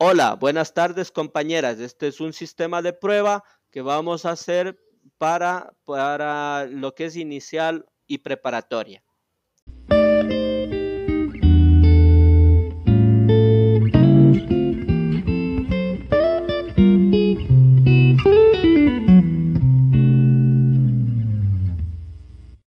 Hola, 0.00 0.36
buenas 0.36 0.74
tardes 0.74 1.10
compañeras. 1.10 1.80
Este 1.80 2.06
es 2.06 2.20
un 2.20 2.32
sistema 2.32 2.82
de 2.82 2.92
prueba 2.92 3.42
que 3.72 3.82
vamos 3.82 4.26
a 4.26 4.30
hacer 4.30 4.78
para, 5.18 5.74
para 5.84 6.66
lo 6.66 6.94
que 6.94 7.06
es 7.06 7.16
inicial 7.16 7.84
y 8.06 8.18
preparatoria. 8.18 9.02